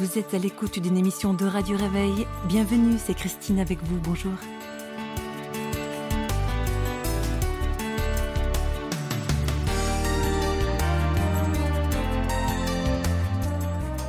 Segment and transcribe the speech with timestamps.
[0.00, 2.26] vous êtes à l'écoute d'une émission de Radio Réveil.
[2.48, 3.98] Bienvenue, c'est Christine avec vous.
[4.02, 4.32] Bonjour.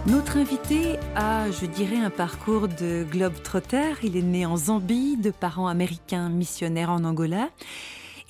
[0.07, 3.95] Notre invité a, je dirais, un parcours de globe-trotter.
[4.01, 7.49] Il est né en Zambie, de parents américains missionnaires en Angola.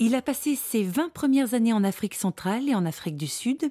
[0.03, 3.69] Il a passé ses 20 premières années en Afrique centrale et en Afrique du Sud.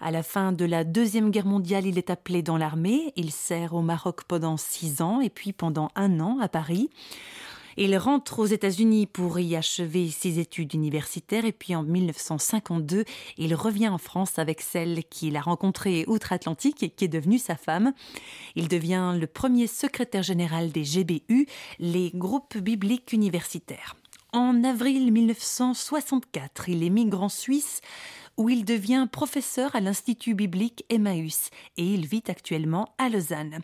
[0.00, 3.12] À la fin de la Deuxième Guerre mondiale, il est appelé dans l'armée.
[3.16, 6.88] Il sert au Maroc pendant six ans et puis pendant un an à Paris.
[7.76, 13.04] Il rentre aux États-Unis pour y achever ses études universitaires et puis en 1952,
[13.36, 17.56] il revient en France avec celle qu'il a rencontrée outre-Atlantique et qui est devenue sa
[17.56, 17.92] femme.
[18.56, 21.46] Il devient le premier secrétaire général des GBU,
[21.78, 23.94] les groupes bibliques universitaires.
[24.34, 27.80] En avril 1964, il émigre en Suisse
[28.36, 33.60] où il devient professeur à l'Institut biblique Emmaüs et il vit actuellement à Lausanne.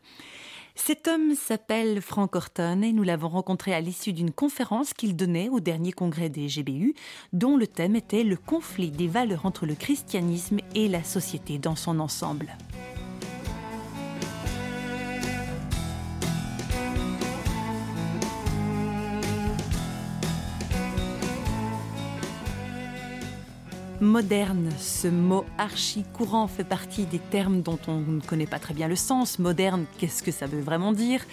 [0.74, 5.50] Cet homme s'appelle Frank Horton et nous l'avons rencontré à l'issue d'une conférence qu'il donnait
[5.50, 6.94] au dernier congrès des GBU,
[7.34, 11.76] dont le thème était le conflit des valeurs entre le christianisme et la société dans
[11.76, 12.56] son ensemble.
[24.00, 28.74] Moderne, ce mot archi courant fait partie des termes dont on ne connaît pas très
[28.74, 29.38] bien le sens.
[29.38, 31.24] Moderne, qu'est-ce que ça veut vraiment dire?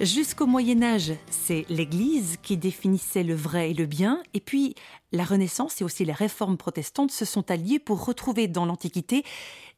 [0.00, 4.74] Jusqu'au Moyen Âge, c'est l'Église qui définissait le vrai et le bien, et puis
[5.12, 9.22] la Renaissance et aussi les réformes protestantes se sont alliées pour retrouver dans l'Antiquité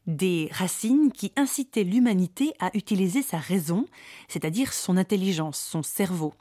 [0.06, 3.86] des racines qui incitaient l'humanité à utiliser sa raison,
[4.28, 6.34] c'est-à-dire son intelligence, son cerveau.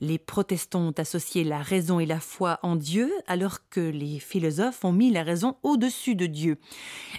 [0.00, 4.84] Les protestants ont associé la raison et la foi en Dieu, alors que les philosophes
[4.84, 6.58] ont mis la raison au-dessus de Dieu.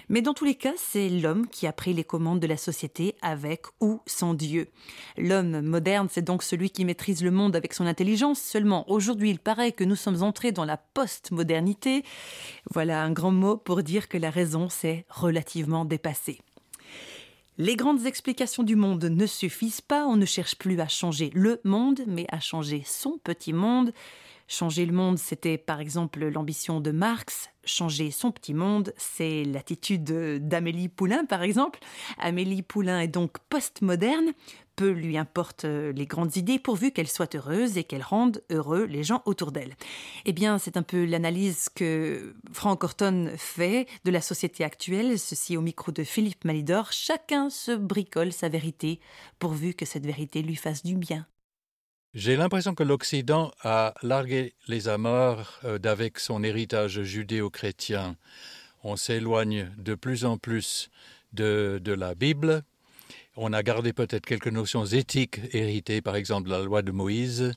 [0.08, 3.14] Mais dans tous les cas, c'est l'homme qui a pris les commandes de la société
[3.22, 4.68] avec ou sans Dieu.
[5.16, 8.40] L'homme moderne, c'est donc celui qui maîtrise le monde avec son intelligence.
[8.40, 12.02] Seulement, aujourd'hui, il paraît que nous sommes entrés dans la post-modernité.
[12.72, 16.40] Voilà un grand mot pour dire que la raison, c'est relativement dépassé.
[17.58, 21.60] Les grandes explications du monde ne suffisent pas, on ne cherche plus à changer le
[21.64, 23.92] monde, mais à changer son petit monde.
[24.48, 27.50] Changer le monde, c'était par exemple l'ambition de Marx.
[27.64, 30.04] Changer son petit monde, c'est l'attitude
[30.46, 31.80] d'Amélie Poulain, par exemple.
[32.18, 34.32] Amélie Poulain est donc postmoderne.
[34.76, 38.84] Peu lui importe euh, les grandes idées pourvu qu'elles soient heureuses et qu'elles rendent heureux
[38.84, 39.74] les gens autour d'elle.
[40.26, 45.56] Eh bien, c'est un peu l'analyse que Frank Horton fait de la société actuelle, ceci
[45.56, 46.92] au micro de Philippe Malidor.
[46.92, 49.00] Chacun se bricole sa vérité
[49.38, 51.26] pourvu que cette vérité lui fasse du bien.
[52.16, 58.16] J'ai l'impression que l'Occident a largué les amarres euh, d'avec son héritage judéo-chrétien.
[58.82, 60.88] On s'éloigne de plus en plus
[61.34, 62.62] de, la Bible.
[63.36, 67.52] On a gardé peut-être quelques notions éthiques héritées, par exemple la loi de Moïse.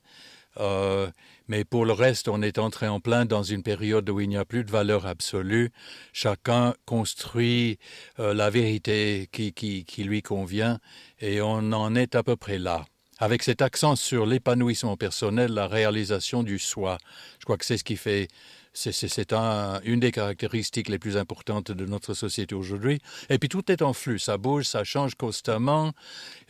[0.58, 1.10] Euh,
[1.48, 4.36] mais pour le reste, on est entré en plein dans une période où il n'y
[4.36, 5.72] a plus de valeur absolue.
[6.12, 7.80] Chacun construit
[8.20, 10.82] euh, la vérité qui lui convient
[11.22, 12.84] et on en est à peu près là
[13.20, 16.98] avec cet accent sur l'épanouissement personnel, la réalisation du soi.
[17.40, 18.28] Je crois que c'est ce qui fait
[18.74, 23.00] c'est un, une des caractéristiques les plus importantes de notre société aujourd'hui.
[23.30, 25.92] Et puis tout est en flux, ça bouge, ça change constamment.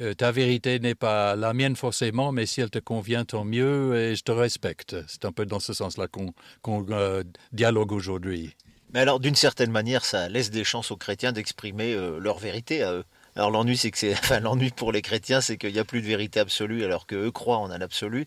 [0.01, 3.95] Euh, ta vérité n'est pas la mienne forcément, mais si elle te convient, tant mieux,
[3.95, 4.95] et je te respecte.
[5.07, 8.55] C'est un peu dans ce sens-là qu'on qu euh, dialogue aujourd'hui.
[8.93, 12.81] Mais alors, d'une certaine manière, ça laisse des chances aux chrétiens d'exprimer euh, leur vérité
[12.83, 13.03] à eux.
[13.39, 16.07] Alors l'ennui, c'est que c'est, l'ennui pour les chrétiens, c'est qu'il n'y a plus de
[16.07, 18.25] vérité absolue, alors que eux croient en un absolu.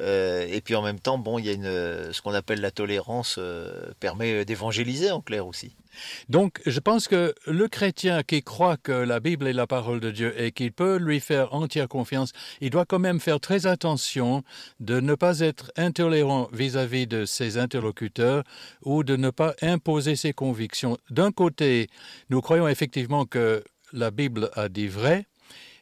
[0.00, 2.70] Euh, et puis en même temps, bon, il y a une, ce qu'on appelle la
[2.70, 5.74] tolérance euh, permet d'évangéliser en clair aussi.
[6.28, 10.12] Donc, je pense que le chrétien qui croit que la Bible est la parole de
[10.12, 14.44] Dieu et qu'il peut lui faire entière confiance, il doit quand même faire très attention
[14.78, 18.44] de ne pas être intolérant vis-à-vis -vis de ses interlocuteurs
[18.82, 20.96] ou de ne pas imposer ses convictions.
[21.10, 21.88] D'un côté,
[22.30, 23.64] nous croyons effectivement que
[23.94, 25.26] la Bible a dit vrai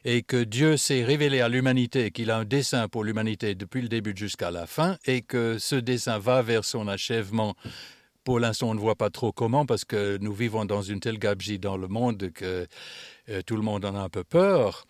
[0.05, 3.87] et que Dieu s'est révélé à l'humanité, qu'il a un dessein pour l'humanité depuis le
[3.87, 7.55] début jusqu'à la fin, et que ce dessein va vers son achèvement.
[8.23, 11.19] Pour l'instant, on ne voit pas trop comment, parce que nous vivons dans une telle
[11.19, 12.67] gabegie dans le monde que
[13.29, 14.85] euh, tout le monde en a un peu peur.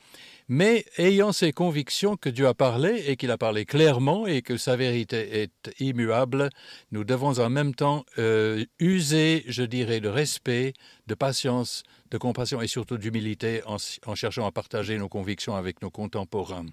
[0.48, 4.58] Mais ayant ces convictions que Dieu a parlé et qu'il a parlé clairement et que
[4.58, 6.50] sa vérité est immuable,
[6.92, 10.74] nous devons en même temps euh, user, je dirais, de respect,
[11.08, 15.82] de patience, de compassion et surtout d'humilité en, en cherchant à partager nos convictions avec
[15.82, 16.66] nos contemporains.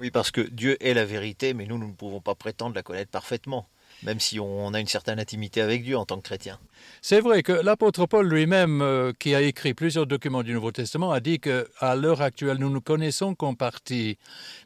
[0.00, 2.82] Oui, parce que Dieu est la vérité, mais nous, nous ne pouvons pas prétendre la
[2.82, 3.68] connaître parfaitement
[4.02, 6.58] même si on a une certaine intimité avec Dieu en tant que chrétien.
[7.02, 11.12] C'est vrai que l'apôtre Paul lui-même, euh, qui a écrit plusieurs documents du Nouveau Testament,
[11.12, 14.18] a dit que à l'heure actuelle, nous ne connaissons qu'en partie,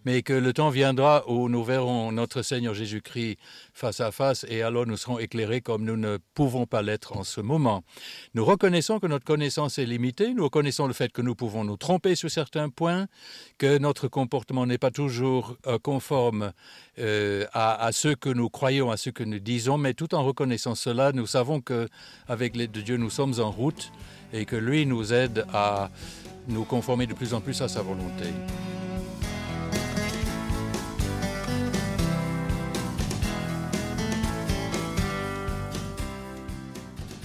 [0.05, 3.39] mais que le temps viendra où nous verrons notre Seigneur Jésus-Christ
[3.75, 7.25] face à face et alors nous serons éclairés comme nous ne pouvons pas l'être en
[7.25, 7.83] ce moment.
[8.35, 11.77] Nous reconnaissons que notre connaissance est limitée, nous reconnaissons le fait que nous pouvons nous
[11.77, 13.07] tromper sur certains points,
[13.59, 16.53] que notre comportement n'est pas toujours euh, conforme
[16.99, 20.75] euh, à ce que nous croyons, à ce que nous disons, mais tout en reconnaissant
[20.75, 21.89] cela, nous savons que
[22.29, 23.91] avec l'aide de Dieu, nous sommes en route
[24.33, 25.91] et que lui nous aide à
[26.49, 28.27] nous conformer de plus en plus à sa volonté.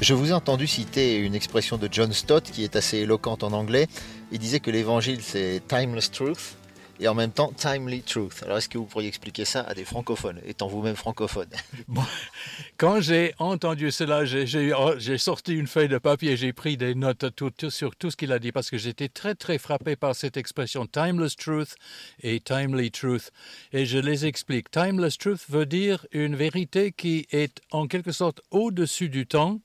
[0.01, 3.54] Je vous ai entendu citer une expression de John Stott qui est assez éloquente en
[3.54, 3.88] anglais.
[4.31, 6.57] Il disait que l'évangile c'est timeless truth
[7.00, 8.44] et en même temps timely truth.
[8.44, 11.50] Alors est-ce que vous pourriez expliquer ça à des francophones, étant vous-même francophone?
[12.77, 17.25] Quand j'ai entendu cela, j'ai sorti une feuille de papier j'ai pris des notes
[17.69, 20.86] sur tout ce qu'il a dit parce que j'étais très très frappé par cette expression
[20.86, 21.75] timeless truth
[22.21, 23.31] et timely truth.
[23.74, 24.71] Et je les explique.
[24.71, 29.59] Timeless truth veut dire une vérité qui est en quelque sorte au-dessus du temps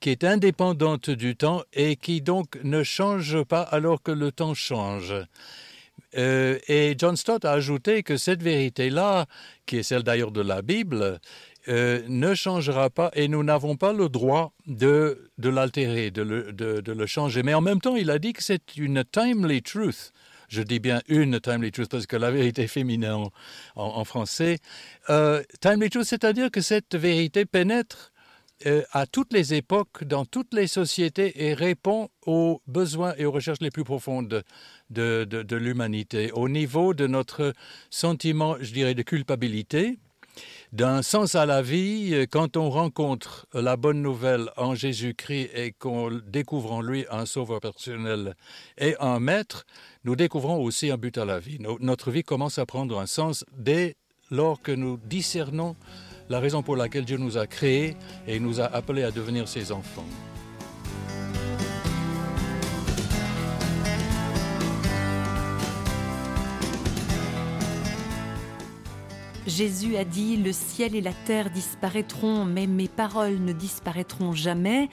[0.00, 4.54] qui est indépendante du temps et qui donc ne change pas alors que le temps
[4.54, 5.12] change.
[6.18, 9.26] Euh, et John Stott a ajouté que cette vérité-là,
[9.66, 11.20] qui est celle d'ailleurs de la Bible,
[11.68, 17.42] euh, ne changera pas et nous n'avons pas le droit de, l'altérer, de le, changer.
[17.42, 20.12] Mais en même temps, il a dit que c'est une timely truth.
[20.48, 23.28] Je dis bien une timely truth parce que la vérité féminine
[23.76, 24.58] en français.
[25.10, 28.12] Euh, timely truth, c'est-à-dire que cette vérité pénètre
[28.66, 33.30] euh, à toutes les époques, dans toutes les sociétés et répond aux besoins et aux
[33.30, 34.42] recherches les plus profondes
[34.90, 37.52] de, l'humanité, au niveau de notre
[37.90, 39.98] sentiment, je dirais, de culpabilité,
[40.72, 45.70] d'un sens à la vie, euh, quand on rencontre la bonne nouvelle en Jésus-Christ et
[45.72, 48.34] qu'on découvre en lui un sauveur personnel
[48.76, 49.66] et un maître,
[50.02, 51.58] nous découvrons aussi un but à la vie.
[51.80, 53.96] Notre vie commence à prendre un sens dès
[54.30, 55.76] lors que nous discernons
[56.28, 57.96] la raison pour laquelle Dieu nous a créés
[58.26, 60.04] et nous a appelés à devenir ses enfants.
[69.46, 74.88] Jésus a dit le ciel et la terre disparaîtront, mais mes paroles ne disparaîtront jamais.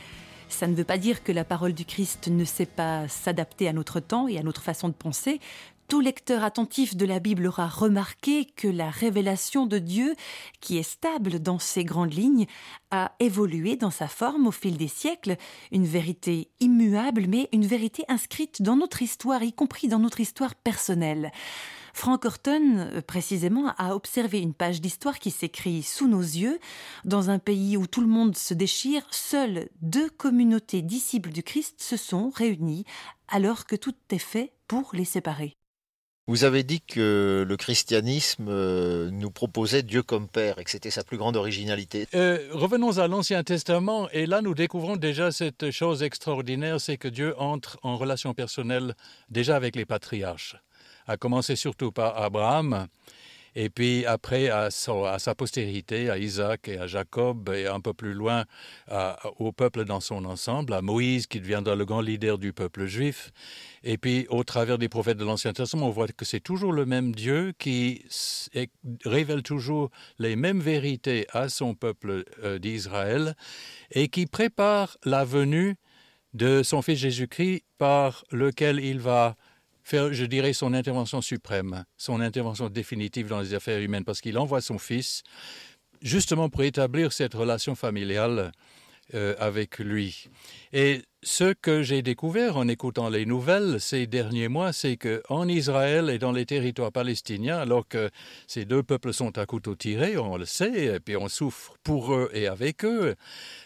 [0.47, 3.73] Ça ne veut pas dire que la parole du Christ ne sait pas s'adapter à
[3.73, 5.39] notre temps et à notre façon de penser.
[5.87, 10.15] Tout lecteur attentif de la Bible aura remarqué que la révélation de Dieu,
[10.59, 12.47] qui est stable dans ses grandes lignes,
[12.89, 15.37] a évolué dans sa forme au fil des siècles,
[15.71, 20.55] une vérité immuable, mais une vérité inscrite dans notre histoire, y compris dans notre histoire
[20.55, 21.31] personnelle.
[21.93, 26.59] Frank Horton, précisément, a observé une page d'histoire qui s'écrit sous nos yeux.
[27.05, 31.79] Dans un pays où tout le monde se déchire, seules deux communautés disciples du Christ
[31.79, 32.85] se sont réunies
[33.27, 35.55] alors que tout est fait pour les séparer.
[36.27, 40.89] Vous avez dit que le christianisme euh, nous proposait Dieu comme Père et que c'était
[40.89, 42.07] sa plus grande originalité.
[42.15, 47.07] Euh, revenons à l'Ancien Testament et là nous découvrons déjà cette chose extraordinaire, c'est que
[47.07, 48.95] Dieu entre en relation personnelle
[49.29, 50.55] déjà avec les patriarches,
[51.05, 52.87] à commencer surtout par Abraham
[53.55, 58.13] et puis après à, sa postérité, à Isaac et à Jacob, et un peu plus
[58.13, 58.45] loin
[59.39, 63.31] au peuple dans son ensemble, à Moïse qui deviendra le grand leader du peuple juif.
[63.83, 66.85] Et puis au travers des prophètes de l'Ancien Testament, on voit que c'est toujours le
[66.85, 68.05] même Dieu qui
[69.05, 69.89] révèle toujours
[70.19, 73.35] les mêmes vérités à son peuple euh, d'Israël
[73.91, 75.75] et qui prépare la venue
[76.33, 79.35] de son fils Jésus-Christ par lequel il va
[79.85, 84.37] faire, je dirais, son intervention suprême, son intervention définitive dans les affaires humaines, parce qu'il
[84.37, 85.23] envoie son fils
[86.01, 88.51] justement pour établir cette relation familiale
[89.13, 90.27] euh, avec lui.
[90.73, 96.11] Et ce que j'ai découvert en écoutant les nouvelles ces derniers mois, c'est qu'en Israël
[96.11, 98.11] et dans les territoires palestiniens, alors que
[98.45, 102.13] ces deux peuples sont à couteau tiré, on le sait, et puis on souffre pour
[102.13, 103.15] eux et avec eux,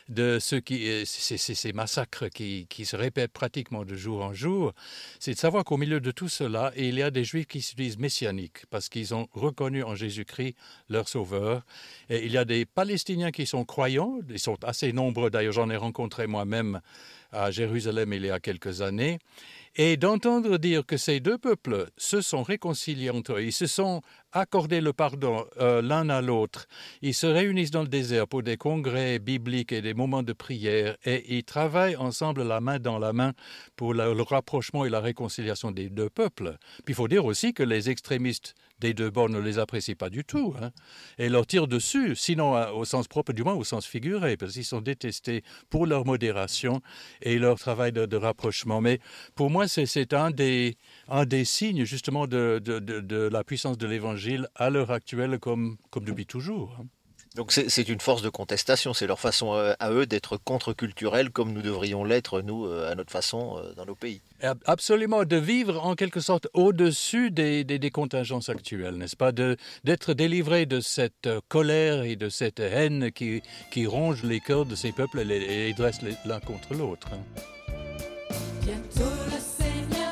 [0.07, 0.63] de ces,
[1.05, 4.71] ces massacres qui, qui se répètent pratiquement de jour en jour,
[5.19, 7.75] c'est de savoir qu'au milieu de tout cela, il y a des juifs qui se
[7.75, 10.55] disent messianiques, parce qu'ils ont reconnu en Jésus-Christ
[10.87, 11.65] leur sauveur.
[12.09, 15.69] Et il y a des Palestiniens qui sont croyants, ils sont assez nombreux, d'ailleurs j'en
[15.69, 16.79] ai rencontré moi-même
[17.31, 19.19] à Jérusalem il y a quelques années.
[19.75, 24.01] Et d'entendre dire que ces deux peuples se sont réconciliés entre eux, ils se sont
[24.31, 26.67] accordés le pardon euh, l'un à l'autre,
[27.01, 30.97] ils se réunissent dans le désert pour des congrès bibliques et des moments de prière,
[31.03, 33.33] et ils travaillent ensemble la main dans la main
[33.75, 36.57] pour le, rapprochement et la réconciliation des deux peuples.
[36.85, 40.09] Puis il faut dire aussi que les extrémistes des deux bords ne les apprécient pas
[40.09, 40.71] du tout, hein,
[41.17, 44.53] et leur tirent dessus, sinon euh, au sens propre, du moins au sens figuré, parce
[44.53, 46.81] qu'ils sont détestés pour leur modération
[47.21, 48.79] et leur travail de, de rapprochement.
[48.79, 48.99] Mais
[49.35, 53.77] pour moi, c'est un des, un des signes justement de, de, de, de la puissance
[53.77, 56.77] de l'Évangile à l'heure actuelle comme, comme depuis toujours.
[56.79, 56.85] Hein.
[57.35, 61.53] Donc c'est une force de contestation, c'est leur façon euh, à eux d'être contre-culturels comme
[61.53, 64.19] nous devrions l'être, nous, euh, à notre façon, euh, dans nos pays.
[64.65, 69.31] Absolument, de vivre en quelque sorte au-dessus des, des, des contingences actuelles, n'est-ce pas?
[69.31, 74.75] D'être délivré de cette colère et de cette haine qui, qui ronge les cœurs de
[74.75, 77.09] ces peuples et les, et les dresse l'un contre l'autre.
[78.69, 80.08] Bientôt le Seigneur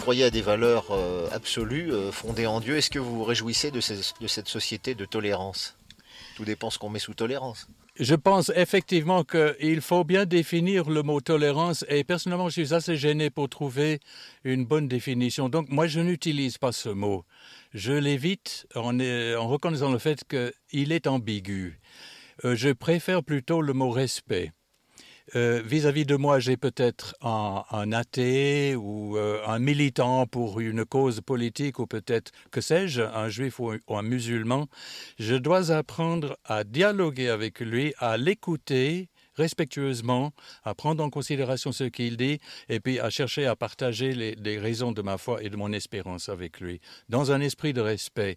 [0.00, 3.70] croyez à des valeurs euh, absolues, euh, fondées en Dieu, est-ce que vous vous réjouissez
[3.70, 5.76] de, cette société de tolérance?
[6.36, 7.68] Tout dépend ce qu'on met sous tolérance.
[7.98, 12.96] Je pense effectivement qu'il faut bien définir le mot tolérance et personnellement je suis assez
[12.96, 14.00] gêné pour trouver
[14.44, 15.50] une bonne définition.
[15.50, 17.26] Donc moi je n'utilise pas ce mot.
[17.74, 21.78] Je l'évite en, en reconnaissant le fait qu'il est ambigu.
[22.46, 24.52] Euh, je préfère plutôt le mot respect.
[25.36, 30.84] Euh, vis-à-vis -vis de moi, j'ai peut-être un, athée ou euh, un militant pour une
[30.84, 34.66] cause politique ou peut-être, que sais-je, un juif ou un musulman.
[35.18, 39.09] Je dois apprendre à dialoguer avec lui, à l'écouter
[39.40, 40.32] respectueusement,
[40.64, 44.92] à prendre en considération ce qu'il dit et puis à chercher à partager les, raisons
[44.92, 48.36] de ma foi et de mon espérance avec lui, dans un esprit de respect.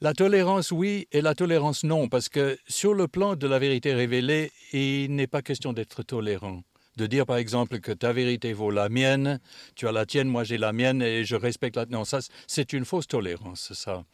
[0.00, 3.94] La tolérance, oui, et la tolérance, non, parce que sur le plan de la vérité
[3.94, 6.62] révélée, il n'est pas question d'être tolérant.
[6.96, 9.40] De dire par exemple que ta vérité vaut la mienne,
[9.74, 11.86] tu as la tienne, moi j'ai la mienne et je respecte la.
[11.86, 14.04] Non, ça c'est une fausse tolérance, ça.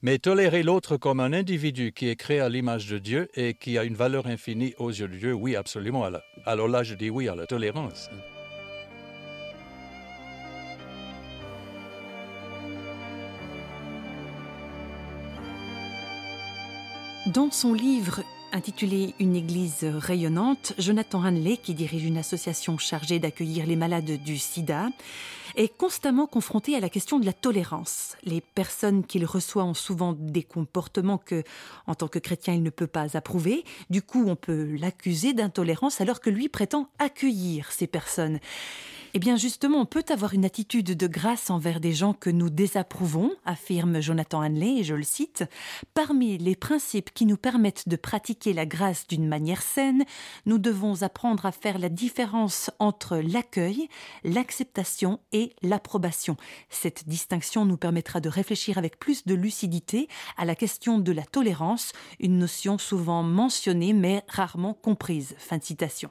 [0.00, 3.78] Mais tolérer l'autre comme un individu qui est créé à l'image de Dieu et qui
[3.78, 6.08] a une valeur infinie aux yeux de Dieu, oui, absolument.
[6.46, 8.08] Alors là, je dis oui à la tolérance.
[17.26, 23.66] Dans son livre intitulé Une église rayonnante, Jonathan Hanley, qui dirige une association chargée d'accueillir
[23.66, 24.90] les malades du sida,
[25.56, 28.16] est constamment confronté à la question de la tolérance.
[28.24, 31.44] Les personnes qu'il reçoit ont souvent des comportements que,
[31.86, 33.64] en tant que chrétien, il ne peut pas approuver.
[33.90, 38.38] Du coup, on peut l'accuser d'intolérance alors que lui prétend accueillir ces personnes.
[39.14, 42.50] Eh bien justement, on peut avoir une attitude de grâce envers des gens que nous
[42.50, 45.44] désapprouvons, affirme Jonathan Hanley, et je le cite.
[45.94, 50.04] Parmi les principes qui nous permettent de pratiquer la grâce d'une manière saine,
[50.44, 53.88] nous devons apprendre à faire la différence entre l'accueil,
[54.24, 55.20] l'acceptation
[55.62, 56.36] l'approbation.
[56.70, 61.24] Cette distinction nous permettra de réfléchir avec plus de lucidité à la question de la
[61.24, 65.34] tolérance, une notion souvent mentionnée mais rarement comprise.
[65.38, 66.10] Fin de citation.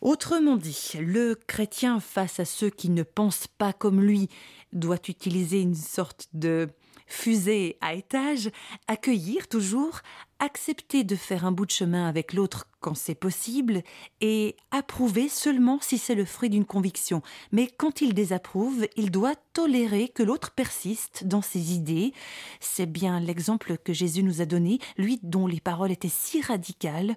[0.00, 4.28] Autrement dit, le chrétien face à ceux qui ne pensent pas comme lui
[4.72, 6.68] doit utiliser une sorte de
[7.06, 8.50] fusée à étage,
[8.88, 10.00] accueillir toujours,
[10.38, 13.82] accepter de faire un bout de chemin avec l'autre quand c'est possible
[14.20, 17.22] et approuver seulement si c'est le fruit d'une conviction.
[17.50, 22.12] Mais quand il désapprouve, il doit tolérer que l'autre persiste dans ses idées.
[22.60, 27.16] C'est bien l'exemple que Jésus nous a donné, lui dont les paroles étaient si radicales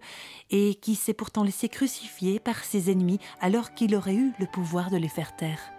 [0.50, 4.90] et qui s'est pourtant laissé crucifier par ses ennemis alors qu'il aurait eu le pouvoir
[4.90, 5.77] de les faire taire.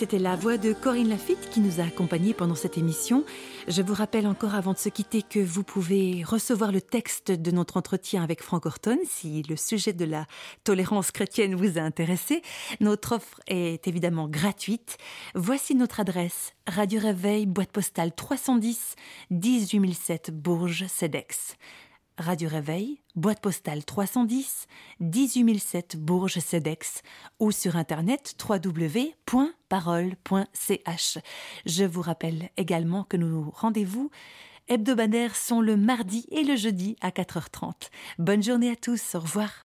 [0.00, 3.22] C'était la voix de Corinne Lafitte qui nous a accompagnés pendant cette émission.
[3.68, 7.50] Je vous rappelle encore avant de se quitter que vous pouvez recevoir le texte de
[7.50, 10.24] notre entretien avec Frank Horton si le sujet de la
[10.64, 12.40] tolérance chrétienne vous a intéressé.
[12.80, 14.96] Notre offre est évidemment gratuite.
[15.34, 18.96] Voici notre adresse Radio Réveil, boîte postale 310
[19.30, 21.58] 18007 Bourges, CEDEX.
[22.20, 24.66] Radio Réveil, boîte postale 310
[25.00, 27.02] 18007 Bourges Cedex
[27.38, 29.08] ou sur internet www.parole.ch.
[31.64, 34.10] Je vous rappelle également que nos rendez-vous
[34.68, 37.88] hebdomadaires sont le mardi et le jeudi à 4h30.
[38.18, 39.64] Bonne journée à tous, au revoir.